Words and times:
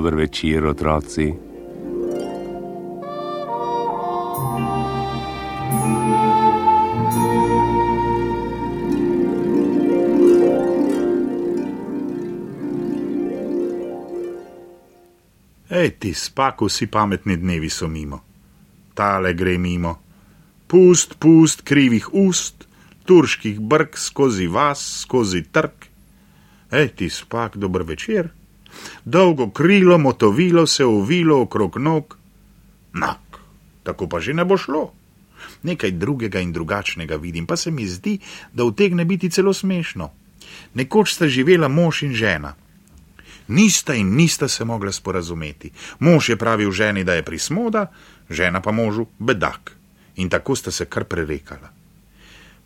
večer, 0.00 0.64
otroci. 0.64 1.34
Ej, 15.70 15.90
ti 15.98 16.14
spak, 16.14 16.62
vsi 16.62 16.86
pametni 16.86 17.36
dnevi 17.36 17.70
so 17.70 17.88
mimo. 17.88 18.22
Tale 18.94 19.34
gre 19.34 19.58
mimo. 19.58 19.98
Pust, 20.66 21.18
pust 21.18 21.62
krivih 21.62 22.08
ust, 22.12 22.68
turških 23.04 23.60
brk 23.60 23.98
skozi 23.98 24.46
vas, 24.46 25.02
skozi 25.02 25.42
trg. 25.52 25.90
Ej, 26.70 26.88
ti 26.88 27.10
spak, 27.10 27.56
dober 27.56 27.82
večer. 27.82 28.37
Dolgo 29.04 29.50
krilo, 29.50 29.98
motovilo 29.98 30.66
se 30.66 30.84
uvilo 30.84 31.40
okrog 31.42 31.76
nog. 31.76 32.16
Nak, 32.92 33.40
tako 33.82 34.08
pa 34.08 34.20
že 34.20 34.34
ne 34.34 34.44
bo 34.44 34.56
šlo. 34.56 34.92
Nekaj 35.62 35.90
drugega 35.90 36.40
in 36.40 36.52
drugačnega 36.52 37.16
vidim, 37.16 37.46
pa 37.46 37.56
se 37.56 37.70
mi 37.70 37.86
zdi, 37.86 38.18
da 38.52 38.64
utegne 38.64 39.04
biti 39.04 39.30
celo 39.30 39.52
smešno. 39.52 40.10
Nekoč 40.74 41.14
sta 41.14 41.28
živela 41.28 41.68
mož 41.68 42.02
in 42.02 42.14
žena. 42.14 42.54
Nista 43.48 43.94
in 43.94 44.14
nista 44.16 44.48
se 44.48 44.64
mogla 44.64 44.92
sporazumeti. 44.92 45.70
Mož 45.98 46.28
je 46.28 46.36
pravil 46.36 46.70
ženi, 46.70 47.04
da 47.04 47.14
je 47.14 47.22
prismoda, 47.22 47.86
žena 48.30 48.60
pa 48.60 48.72
možu 48.72 49.06
bedak. 49.18 49.72
In 50.16 50.28
tako 50.28 50.56
sta 50.56 50.70
se 50.70 50.84
kar 50.84 51.04
prerekala. 51.04 51.70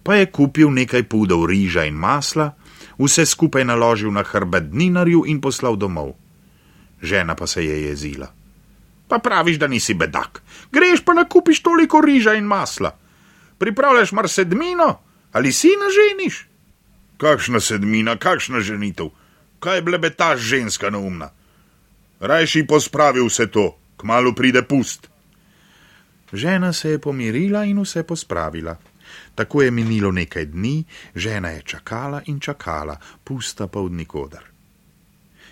Pa 0.03 0.15
je 0.15 0.27
kupil 0.27 0.71
nekaj 0.71 1.03
pudov 1.03 1.47
riža 1.47 1.85
in 1.85 1.95
masla, 1.95 2.51
vse 2.98 3.27
skupaj 3.27 3.65
naložil 3.65 4.12
na 4.12 4.23
hrbet 4.23 4.71
dninarju 4.71 5.25
in 5.27 5.41
poslal 5.41 5.77
domov. 5.77 6.15
Žena 7.03 7.35
pa 7.35 7.47
se 7.47 7.65
je 7.65 7.83
jezila. 7.83 8.29
Pa 9.09 9.19
praviš, 9.19 9.59
da 9.59 9.67
nisi 9.67 9.95
bedak, 9.95 10.43
greš 10.73 11.05
pa 11.05 11.15
nakupiš 11.15 11.63
toliko 11.63 12.01
riža 12.01 12.35
in 12.35 12.45
masla. 12.45 12.97
Pripravljaš 13.59 14.13
mar 14.13 14.29
sedmino 14.29 14.98
ali 15.33 15.53
si 15.53 15.69
naženiš? 15.81 16.48
Kakšna 17.17 17.61
sedmina, 17.61 18.17
kakšna 18.17 18.61
ženitev? 18.61 19.09
kaj 19.63 19.83
blebetaš 19.83 20.41
ženska 20.41 20.91
neumna. 20.91 21.31
Rajši 22.20 22.67
pospravi 22.67 23.23
vse 23.23 23.47
to, 23.47 23.70
kmalo 23.97 24.35
pride 24.35 24.63
pust. 24.63 25.09
Žena 26.33 26.73
se 26.73 26.91
je 26.91 26.98
pomirila 26.98 27.65
in 27.65 27.79
vse 27.83 28.03
pospravila. 28.03 28.77
Tako 29.35 29.63
je 29.63 29.71
minilo 29.71 30.13
nekaj 30.13 30.47
dni, 30.47 30.85
žena 31.15 31.51
je 31.51 31.63
čakala 31.63 32.23
in 32.27 32.41
čakala, 32.41 32.97
pusta 33.25 33.67
pa 33.67 33.81
od 33.81 33.93
nikodar. 33.93 34.45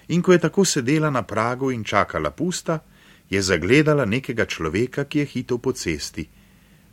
In 0.08 0.22
ko 0.22 0.32
je 0.32 0.38
tako 0.38 0.64
sedela 0.64 1.10
na 1.10 1.22
pragu 1.22 1.70
in 1.70 1.84
čakala 1.84 2.30
pusta, 2.30 2.78
je 3.30 3.42
zagledala 3.42 4.04
nekega 4.04 4.44
človeka, 4.44 5.04
ki 5.04 5.18
je 5.18 5.26
hitel 5.26 5.58
po 5.58 5.72
cesti. 5.72 6.28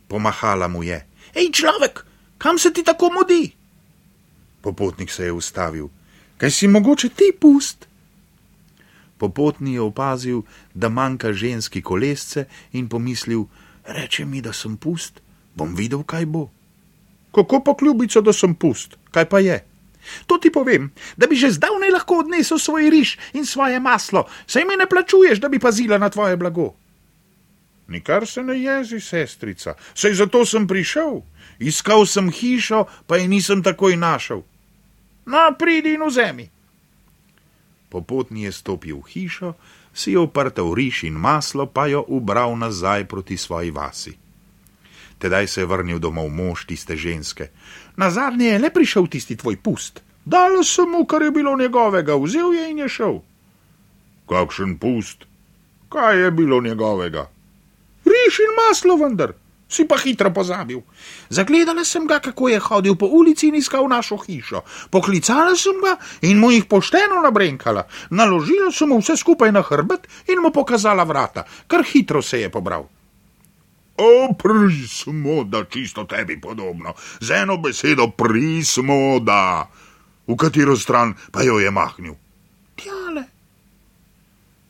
Pomahala 0.08 0.68
mu 0.68 0.82
je: 0.82 1.06
Hej, 1.34 1.50
človek, 1.52 2.04
kam 2.38 2.58
se 2.58 2.72
ti 2.72 2.84
tako 2.84 3.10
mudi? 3.10 3.52
Popotnik 4.62 5.10
se 5.10 5.24
je 5.24 5.32
ustavil 5.32 5.88
kaj 6.38 6.50
si 6.50 6.68
mogoče 6.68 7.08
ti 7.08 7.32
pust? 7.40 7.86
Popotni 9.18 9.74
je 9.74 9.80
opazil, 9.80 10.42
da 10.74 10.88
manjka 10.88 11.32
ženski 11.32 11.82
kolesce 11.82 12.44
in 12.72 12.88
pomislil: 12.88 13.44
Reče 13.86 14.24
mi, 14.24 14.40
da 14.40 14.52
sem 14.52 14.76
pust, 14.76 15.20
bom 15.54 15.74
videl, 15.74 16.02
kaj 16.02 16.26
bo. 16.26 16.48
Kako 17.34 17.60
pa 17.64 17.74
kljubico, 17.76 18.20
da 18.20 18.32
sem 18.32 18.54
pust, 18.54 18.96
kaj 19.10 19.28
pa 19.28 19.40
je? 19.44 19.64
To 20.26 20.38
ti 20.38 20.50
povem, 20.50 20.90
da 21.16 21.26
bi 21.26 21.36
že 21.36 21.50
zdavnaj 21.52 21.90
lahko 21.90 22.22
odnesel 22.24 22.58
svoj 22.58 22.90
riž 22.90 23.18
in 23.32 23.46
svoje 23.46 23.80
maslo, 23.80 24.24
saj 24.46 24.64
mi 24.64 24.76
ne 24.76 24.86
plačuješ, 24.88 25.40
da 25.40 25.48
bi 25.48 25.58
pazila 25.58 25.98
na 25.98 26.08
tvoje 26.08 26.36
blago. 26.36 26.74
Nikar 27.88 28.26
se 28.26 28.42
ne 28.42 28.58
jezi, 28.60 29.00
sestrica, 29.00 29.74
saj 29.94 30.14
zato 30.14 30.44
sem 30.44 30.66
prišel. 30.68 31.22
Iskal 31.58 32.06
sem 32.06 32.30
hišo, 32.30 32.84
pa 33.06 33.16
je 33.16 33.28
nisem 33.28 33.62
takoj 33.62 33.96
našel. 33.96 34.44
No, 35.26 35.52
pridi 35.58 35.96
in 35.96 36.04
vzemi. 36.04 36.48
Popotni 37.88 38.44
je 38.44 38.52
stopil 38.52 39.00
v 39.00 39.08
hišo, 39.08 39.54
si 39.92 40.12
jo 40.12 40.28
oprtel 40.28 40.76
riž 40.76 41.08
in 41.08 41.16
maslo, 41.16 41.66
pa 41.66 41.88
jo 41.88 42.04
ubral 42.08 42.56
nazaj 42.56 43.08
proti 43.08 43.36
svoji 43.36 43.72
vasi. 43.72 44.27
Tedaj 45.18 45.46
se 45.46 45.60
je 45.60 45.66
vrnil 45.66 45.98
domov 45.98 46.28
mož 46.30 46.66
tiste 46.66 46.96
ženske. 46.96 47.50
Na 47.96 48.10
zadnje 48.10 48.46
je 48.46 48.58
le 48.58 48.70
prišel 48.70 49.06
tisti 49.06 49.36
tvoj 49.36 49.56
pust. 49.62 50.02
Dal 50.24 50.62
sem 50.64 50.90
mu, 50.90 51.06
kar 51.06 51.22
je 51.22 51.30
bilo 51.30 51.56
njegovega, 51.56 52.16
vzel 52.16 52.52
je 52.52 52.70
in 52.70 52.78
je 52.78 52.88
šel. 52.88 53.18
Kakšen 54.28 54.78
pust? 54.78 55.24
Kaj 55.88 56.22
je 56.24 56.30
bilo 56.30 56.60
njegovega? 56.60 57.30
Riž 58.04 58.40
in 58.44 58.56
maslo 58.56 58.96
vendar 58.96 59.32
si 59.68 59.84
pa 59.84 60.00
hitro 60.00 60.32
pozabil. 60.32 60.80
Zagledala 61.28 61.84
sem 61.84 62.08
ga, 62.08 62.18
kako 62.18 62.48
je 62.48 62.58
hodil 62.58 62.96
po 62.96 63.06
ulici 63.06 63.52
in 63.52 63.60
iskal 63.60 63.84
našo 63.88 64.16
hišo. 64.16 64.64
Poklicala 64.90 65.52
sem 65.56 65.76
ga 65.84 66.00
in 66.24 66.40
mu 66.40 66.50
jih 66.50 66.64
pošteno 66.64 67.20
nabrenkala. 67.22 67.84
Naložila 68.10 68.72
sem 68.72 68.88
mu 68.88 68.98
vse 68.98 69.16
skupaj 69.20 69.52
na 69.52 69.62
hrbet 69.62 70.08
in 70.32 70.40
mu 70.40 70.50
pokazala 70.50 71.04
vrata, 71.04 71.44
kar 71.68 71.84
hitro 71.84 72.24
se 72.24 72.40
je 72.40 72.48
pobral. 72.48 72.88
O, 73.98 74.34
prismoda, 74.38 75.64
čisto 75.66 76.06
tebi 76.06 76.38
podobno, 76.40 76.94
z 77.20 77.42
eno 77.42 77.58
besedo 77.58 78.14
prismoda, 78.14 79.66
v 80.22 80.36
katero 80.38 80.78
stran 80.78 81.18
pa 81.34 81.42
jo 81.42 81.58
je 81.58 81.70
mahnil. 81.70 82.14
Tjale. 82.78 83.26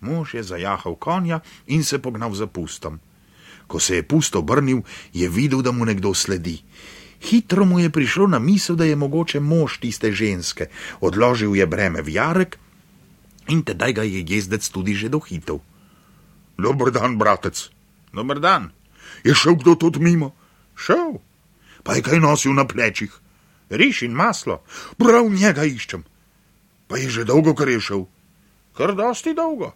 Mož 0.01 0.35
je 0.35 0.43
zajahal 0.43 0.97
konja 0.97 1.41
in 1.69 1.85
se 1.85 1.99
pognal 1.99 2.33
za 2.33 2.47
pustom. 2.47 3.01
Ko 3.69 3.77
se 3.77 4.01
je 4.01 4.03
pusto 4.03 4.41
obrnil, 4.41 4.81
je 5.13 5.29
videl, 5.29 5.61
da 5.61 5.77
mu 5.77 5.85
nekdo 5.85 6.15
sledi. 6.15 6.65
Hitro 7.21 7.69
mu 7.69 7.85
je 7.85 7.91
prišlo 7.91 8.27
na 8.27 8.39
misel, 8.39 8.77
da 8.81 8.85
je 8.89 8.97
mogoče 8.97 9.41
mož 9.41 9.77
tiste 9.77 10.13
ženske. 10.13 10.71
Odložil 11.05 11.53
je 11.53 11.67
breme 11.67 12.01
v 12.01 12.17
jarek 12.17 12.57
in 13.49 13.61
tedaj 13.61 13.93
ga 13.93 14.03
je 14.09 14.25
jezdec 14.25 14.65
tudi 14.73 14.95
že 14.95 15.13
dohitel. 15.13 15.61
Dobr 16.57 16.91
dan, 16.91 17.19
bratec. 17.19 17.69
Dobr 18.15 18.41
dan. 18.41 18.73
Je 19.25 19.35
šel 19.35 19.59
kdo 19.61 19.75
tudi 19.75 20.01
mimo? 20.01 20.35
Šel. 20.77 21.19
Pa 21.83 21.95
je 21.95 22.03
kaj 22.03 22.21
nosil 22.21 22.55
na 22.55 22.67
plečih? 22.69 23.13
Riš 23.71 24.03
in 24.03 24.17
maslo. 24.17 24.63
Prav 24.99 25.29
njega 25.31 25.65
iščem. 25.65 26.05
Pa 26.89 26.99
je 26.99 27.11
že 27.11 27.25
dolgo, 27.25 27.55
kar 27.55 27.69
je 27.69 27.81
šel. 27.81 28.07
Kar 28.77 28.95
dosti 28.95 29.35
dolgo. 29.35 29.75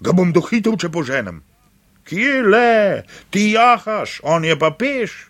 Ga 0.00 0.12
bom 0.16 0.32
dohitel, 0.32 0.76
če 0.80 0.88
poženem. 0.88 1.42
Kje 2.08 2.42
le, 2.42 3.04
ti 3.30 3.52
jahaš, 3.52 4.20
on 4.24 4.44
je 4.44 4.56
pa 4.58 4.70
peš. 4.72 5.28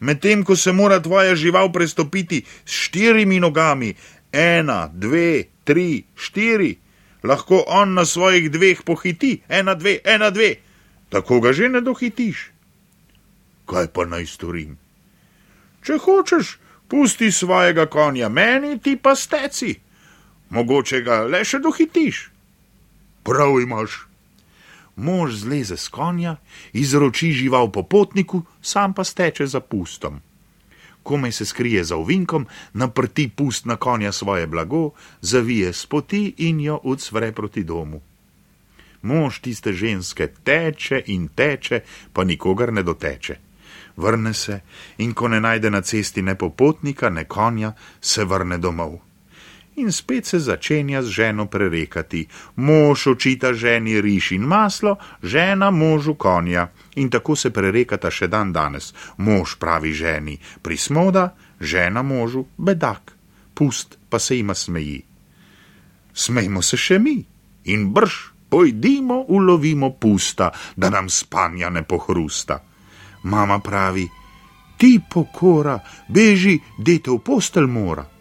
Medtem 0.00 0.44
ko 0.44 0.56
se 0.56 0.72
mora 0.72 1.00
tvoja 1.00 1.34
žival 1.38 1.72
prestopiti 1.72 2.42
s 2.66 2.86
štirimi 2.86 3.40
nogami, 3.40 3.94
ena, 4.32 4.90
dve, 4.92 5.44
tri, 5.64 6.04
štiri, 6.14 6.76
lahko 7.22 7.64
on 7.66 7.94
na 7.94 8.04
svojih 8.04 8.50
dveh 8.50 8.82
pohiti, 8.84 9.40
ena, 9.48 9.74
dve, 9.74 9.98
ena, 10.04 10.30
dve, 10.30 10.54
tako 11.08 11.40
ga 11.40 11.52
že 11.52 11.68
ne 11.68 11.80
dohitiš. 11.80 12.51
Kaj 13.72 13.88
pa 13.96 14.04
naj 14.04 14.26
storim? 14.28 14.76
Če 15.82 15.96
hočeš, 16.04 16.58
pusti 16.88 17.32
svojega 17.32 17.86
konja 17.88 18.28
meni, 18.28 18.76
ti 18.78 18.98
pa 19.00 19.16
steci, 19.16 19.72
mogoče 20.52 21.00
ga 21.00 21.22
le 21.24 21.40
še 21.44 21.62
dohitiš. 21.64 22.26
Prav 23.24 23.56
imaš 23.62 24.02
mož 24.96 25.40
zleze 25.40 25.76
z 25.76 25.88
konja, 25.88 26.36
izroči 26.72 27.32
žival 27.32 27.72
po 27.72 27.82
potniku, 27.82 28.42
sam 28.60 28.94
pa 28.94 29.04
steče 29.04 29.46
za 29.46 29.60
pustom. 29.60 30.20
Komaj 31.02 31.32
se 31.32 31.46
skrije 31.46 31.84
za 31.84 31.96
ovinkom, 31.96 32.46
naprti 32.72 33.28
pust 33.28 33.66
na 33.66 33.76
konja 33.76 34.12
svoje 34.12 34.46
blago, 34.46 34.90
zavije 35.20 35.72
spoti 35.72 36.34
in 36.38 36.60
jo 36.60 36.80
ucvre 36.84 37.32
proti 37.32 37.64
domu. 37.64 38.02
Mož 39.02 39.40
tiste 39.40 39.72
ženske 39.72 40.28
teče 40.44 41.02
in 41.06 41.28
teče, 41.28 41.80
pa 42.12 42.24
nikogar 42.24 42.72
ne 42.72 42.82
doteče. 42.82 43.51
Vrne 43.96 44.34
se 44.34 44.60
in 44.98 45.14
ko 45.14 45.28
ne 45.28 45.40
najde 45.40 45.70
na 45.70 45.80
cesti 45.80 46.22
ne 46.22 46.34
popotnika, 46.34 47.10
ne 47.10 47.24
konja, 47.24 47.72
se 48.00 48.24
vrne 48.24 48.58
domov 48.58 49.00
in 49.76 49.92
spet 49.92 50.26
se 50.26 50.38
začenja 50.38 51.02
z 51.02 51.08
ženo 51.08 51.46
prerekati. 51.46 52.26
Mož 52.56 53.06
očita 53.06 53.52
ženi 53.52 54.00
riž 54.00 54.32
in 54.32 54.42
maslo, 54.42 54.96
žena 55.22 55.70
možu 55.70 56.14
konja. 56.14 56.68
In 56.96 57.10
tako 57.10 57.36
se 57.36 57.50
prerekata 57.50 58.10
še 58.10 58.28
dan 58.28 58.52
danes. 58.52 58.92
Mož 59.16 59.56
pravi 59.56 59.92
ženi 59.92 60.38
prismoda, 60.62 61.32
žena 61.60 62.02
možu 62.02 62.44
bedak. 62.56 63.12
Pust 63.54 63.98
pa 64.08 64.18
se 64.18 64.38
ima 64.38 64.54
smeji. 64.54 65.02
Smejmo 66.14 66.62
se 66.62 66.76
še 66.76 66.98
mi 66.98 67.24
in 67.64 67.92
brž 67.92 68.32
pojdimo, 68.52 69.24
ulovimo 69.32 69.96
pusta, 69.96 70.50
da 70.76 70.90
nam 70.90 71.08
spanja 71.08 71.70
ne 71.70 71.82
pohrusta. 71.82 72.60
Mama 73.22 73.58
pravi: 73.58 74.08
Ti 74.76 75.00
pokora, 75.10 75.78
beži, 76.08 76.58
dete 76.78 77.10
v 77.10 77.18
postelj 77.18 77.66
mora 77.66 78.12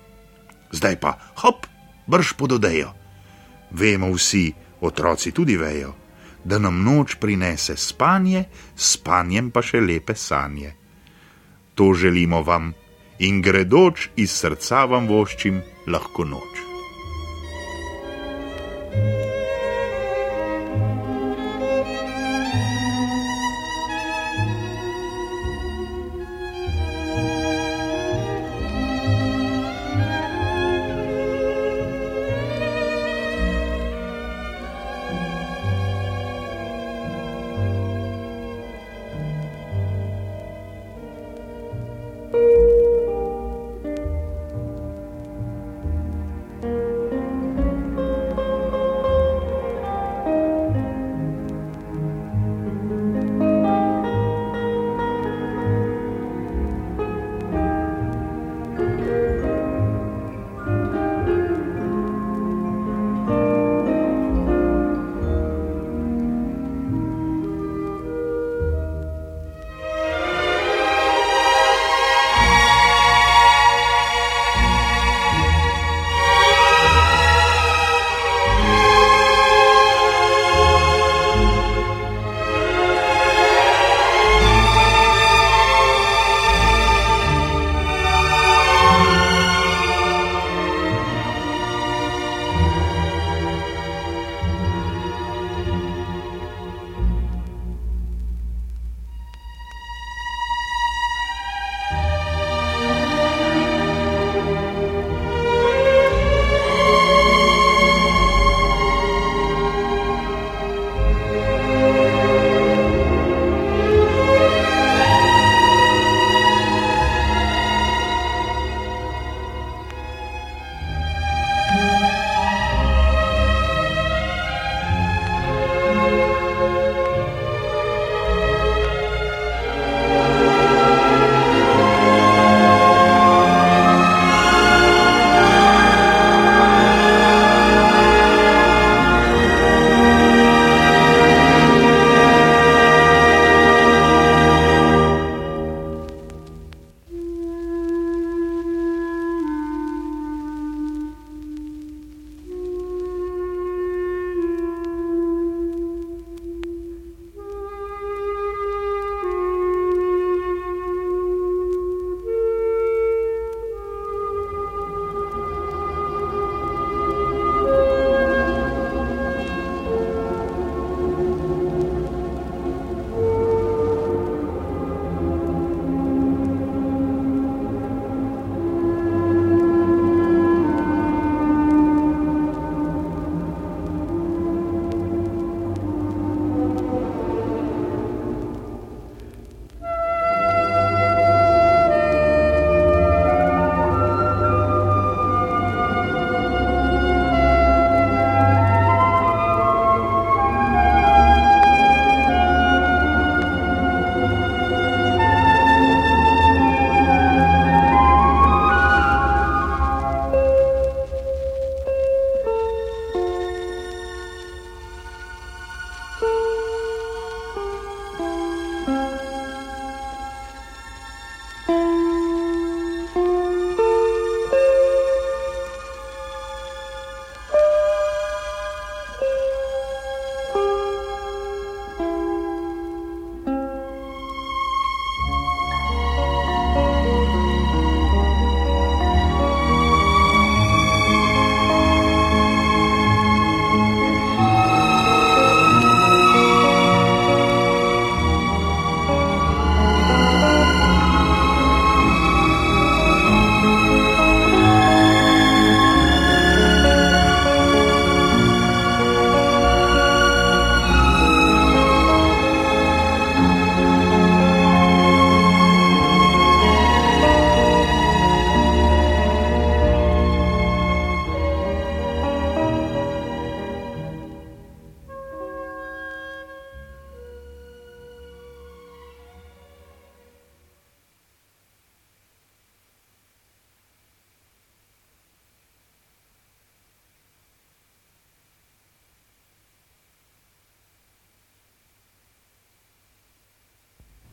zdaj 0.72 0.96
pa 1.00 1.18
hop, 1.44 1.68
brž 2.08 2.34
pod 2.34 2.52
odejo. 2.52 2.92
Vemo 3.72 4.12
vsi, 4.12 4.54
Otroci 4.82 5.32
tudi 5.32 5.58
vejo, 5.58 5.94
da 6.44 6.58
nam 6.58 6.82
noč 6.84 7.16
prinese 7.22 7.78
spanje, 7.78 8.48
spanjem 8.76 9.52
pa 9.54 9.62
še 9.62 9.78
lepe 9.78 10.16
sanje. 10.18 10.74
To 11.78 11.94
želimo 11.94 12.42
vam 12.42 12.74
in 13.22 13.44
gredoč 13.46 14.10
iz 14.18 14.34
srca 14.34 14.88
vam 14.90 15.06
voščim 15.06 15.62
lahko 15.86 16.26
noč. 16.26 16.61